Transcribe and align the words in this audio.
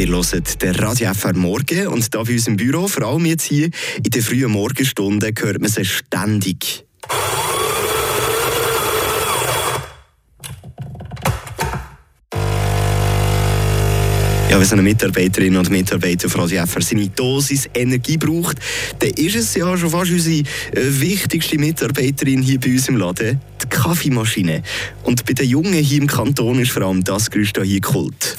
Ihr 0.00 0.08
hört 0.08 0.62
den 0.62 0.74
Radio 0.76 1.12
FR 1.12 1.34
Morgen 1.34 1.88
und 1.88 2.14
da 2.14 2.22
bei 2.22 2.32
uns 2.32 2.48
im 2.48 2.56
Büro, 2.56 2.88
vor 2.88 3.02
allem 3.02 3.26
jetzt 3.26 3.44
hier 3.44 3.66
in 3.66 4.10
den 4.10 4.22
frühen 4.22 4.50
Morgenstunden, 4.50 5.34
hört 5.38 5.60
man 5.60 5.70
sie 5.70 5.84
ständig. 5.84 6.86
Ja, 14.48 14.58
wenn 14.58 14.64
so 14.64 14.72
eine 14.72 14.80
Mitarbeiterin 14.80 15.54
oder 15.58 15.68
Mitarbeiter 15.68 16.30
von 16.30 16.40
Radio 16.40 16.64
FR 16.64 16.80
seine 16.80 17.10
Dosis 17.10 17.68
Energie 17.74 18.16
braucht, 18.16 18.56
dann 19.00 19.10
ist 19.10 19.36
es 19.36 19.54
ja 19.54 19.76
schon 19.76 19.90
fast 19.90 20.12
unsere 20.12 20.38
äh, 20.38 20.44
wichtigste 20.74 21.58
Mitarbeiterin 21.58 22.40
hier 22.40 22.58
bei 22.58 22.70
uns 22.70 22.88
im 22.88 22.96
Laden, 22.96 23.38
die 23.62 23.68
Kaffeemaschine. 23.68 24.62
Und 25.02 25.26
bei 25.26 25.34
den 25.34 25.46
Jungen 25.46 25.74
hier 25.74 26.00
im 26.00 26.06
Kanton 26.06 26.58
ist 26.58 26.70
vor 26.70 26.84
allem 26.84 27.04
das 27.04 27.30
Gerüst 27.30 27.60
hier 27.62 27.80
Kult. 27.82 28.38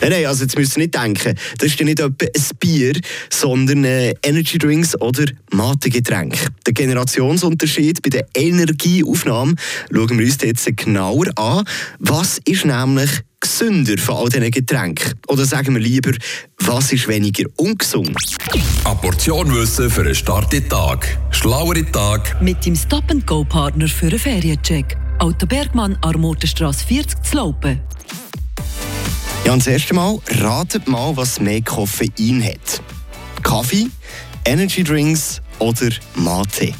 Nein, 0.00 0.10
nein, 0.10 0.26
also 0.26 0.44
jetzt 0.44 0.56
müsst 0.56 0.76
ihr 0.76 0.82
nicht 0.82 0.94
denken, 0.94 1.34
das 1.58 1.68
ist 1.68 1.78
ja 1.78 1.84
nicht 1.84 2.00
etwa 2.00 2.26
ein 2.26 2.42
Bier, 2.60 2.92
sondern 3.30 3.84
äh, 3.84 4.14
Energy 4.22 4.58
Drinks 4.58 5.00
oder 5.00 5.24
Mategetränk. 5.52 6.36
Der 6.66 6.72
Generationsunterschied 6.74 8.02
bei 8.02 8.10
der 8.10 8.26
Energieaufnahme 8.34 9.54
schauen 9.90 10.18
wir 10.18 10.26
uns 10.26 10.38
jetzt 10.42 10.76
genauer 10.76 11.26
an. 11.36 11.64
Was 11.98 12.38
ist 12.44 12.66
nämlich 12.66 13.10
gesünder 13.40 13.96
von 13.98 14.16
all 14.16 14.28
diesen 14.28 14.50
Getränken? 14.50 15.14
Oder 15.28 15.44
sagen 15.44 15.74
wir 15.74 15.80
lieber, 15.80 16.12
was 16.58 16.92
ist 16.92 17.08
weniger 17.08 17.44
ungesund? 17.56 18.16
Eine 18.84 18.96
Portion 18.96 19.54
Wissen 19.54 19.90
für 19.90 20.02
einen 20.02 20.14
starken 20.14 20.68
Tag. 20.68 21.18
Schlauere 21.30 21.90
Tag. 21.90 22.40
Mit 22.42 22.64
dem 22.66 22.76
Stop-and-Go-Partner 22.76 23.88
für 23.88 24.08
einen 24.08 24.18
Feriencheck. 24.18 24.96
Auto 25.18 25.46
Bergmann, 25.46 25.96
Armotenstrasse 26.02 26.84
40 26.86 27.22
zu 27.22 27.36
Laupen. 27.36 27.80
Ja, 29.46 29.52
und 29.52 29.60
das 29.60 29.68
erste 29.68 29.94
Mal, 29.94 30.18
ratet 30.40 30.88
mal, 30.88 31.16
was 31.16 31.38
mehr 31.38 31.62
Koffein 31.62 32.42
hat. 32.42 32.82
Kaffee, 33.44 33.86
Energy 34.44 34.82
Drinks 34.82 35.40
oder 35.60 35.90
Mate. 36.16 36.72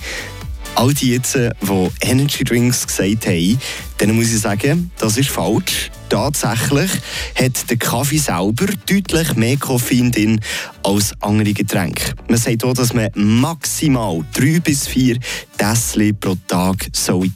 All 0.75 0.93
die 0.93 1.13
jetzt, 1.13 1.37
die 1.37 1.89
Energy 2.01 2.43
Drinks 2.43 2.85
gesagt 2.85 3.29
haben, 3.29 3.61
denen 4.01 4.17
muss 4.17 4.33
ich 4.33 4.41
sagen, 4.41 4.91
das 4.99 5.17
ist 5.17 5.31
falsch. 5.31 5.93
Tatsächlich 6.09 6.91
hat 7.37 7.71
der 7.71 7.77
Kaffee 7.77 8.19
selber 8.19 8.67
deutlich 8.87 9.37
mehr 9.37 9.57
Koffein 9.59 10.11
drin 10.11 10.41
als 10.83 11.15
andere 11.21 11.53
Getränke. 11.53 12.15
Man 12.29 12.39
sagt 12.39 12.65
auch, 12.65 12.75
dass 12.75 12.93
man 12.93 13.11
maximal 13.15 14.25
drei 14.35 14.59
bis 14.59 14.89
vier 14.89 15.21
Tässchen 15.57 16.19
pro 16.19 16.35
Tag 16.49 16.89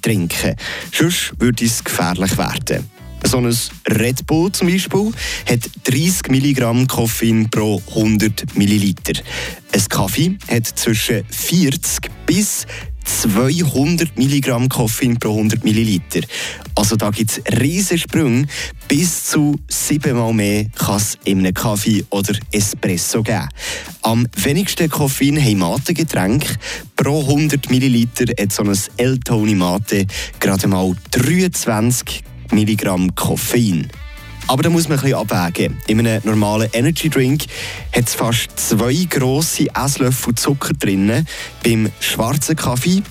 trinken 0.03 0.29
soll. 0.41 0.57
Sonst 0.93 1.35
würde 1.39 1.65
es 1.65 1.85
gefährlich 1.85 2.37
werden. 2.37 2.91
So 3.25 3.39
ein 3.39 3.57
Red 3.89 4.27
Bull 4.27 4.51
zum 4.53 4.69
Beispiel 4.69 5.13
hat 5.49 5.71
30 5.85 6.31
Milligramm 6.31 6.87
Koffein 6.87 7.49
pro 7.51 7.81
100 7.91 8.57
Milliliter. 8.57 9.21
Ein 9.73 9.89
Kaffee 9.89 10.37
hat 10.49 10.67
zwischen 10.67 11.25
40 11.29 12.11
bis 12.27 12.67
200 13.05 14.17
Milligramm 14.17 14.69
Koffein 14.69 15.19
pro 15.19 15.31
100 15.31 15.65
Milliliter. 15.65 16.21
Also 16.75 16.97
da 16.97 17.11
gibt 17.11 17.31
es 17.31 17.61
riesige 17.61 17.99
Sprünge. 17.99 18.47
Bis 18.89 19.25
zu 19.25 19.59
siebenmal 19.69 20.33
mehr 20.33 20.67
kann 20.77 20.97
es 20.97 21.19
in 21.25 21.41
einem 21.41 21.55
Kaffee 21.55 22.05
oder 22.11 22.35
Espresso 22.53 23.23
geben. 23.23 23.49
Am 24.03 24.27
wenigsten 24.37 24.89
Koffein 24.89 25.41
haben 25.43 25.59
Mate-Getränke. 25.59 26.55
Pro 26.97 27.21
100 27.21 27.71
Milliliter 27.71 28.27
hat 28.41 28.53
so 28.53 28.63
ein 28.63 28.79
El-Toni 28.97 29.55
Mate 29.55 30.07
gerade 30.39 30.69
mal 30.69 30.95
23 31.11 32.23
Milligramm 32.53 33.15
Koffein. 33.15 33.89
Aber 34.47 34.65
da 34.65 34.71
muss 34.71 34.89
man 34.89 34.99
ein 34.99 35.03
bisschen 35.05 35.19
abwägen. 35.19 35.79
In 35.87 36.01
einem 36.01 36.21
normalen 36.25 36.69
Energy 36.73 37.09
Drink 37.09 37.45
hat 37.95 38.09
es 38.09 38.15
fast 38.15 38.49
zwei 38.57 39.07
grosse 39.09 39.69
Esslöffel 39.75 40.35
Zucker 40.35 40.73
drin. 40.75 41.25
Beim 41.63 41.91
schwarzen 42.01 42.57
Kaffee 42.57 43.03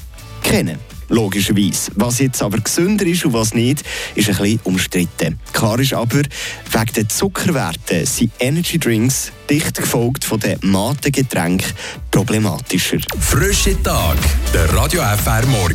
kennen. 0.44 0.80
Logischerweise. 1.08 1.92
Was 1.96 2.20
jetzt 2.20 2.42
aber 2.42 2.60
gesünder 2.60 3.06
ist 3.06 3.26
und 3.26 3.34
was 3.34 3.54
nicht, 3.54 3.84
ist 4.16 4.30
ein 4.30 4.36
bisschen 4.36 4.60
umstritten. 4.64 5.40
Klar 5.54 5.80
ist 5.80 5.94
aber, 5.94 6.18
wegen 6.18 6.94
der 6.96 7.10
Zuckerwerte 7.10 8.06
sind 8.06 8.32
Energy 8.40 8.78
Drinks 8.78 9.32
dicht 9.50 9.76
gefolgt 9.76 10.24
von 10.24 10.40
den 10.40 10.60
Mate-Getränken 10.62 11.74
problematischer. 12.12 13.00
Frische 13.20 13.82
Tag, 13.82 14.18
der 14.54 14.72
Radio 14.74 15.02
FR 15.02 15.46
Morgen. 15.48 15.68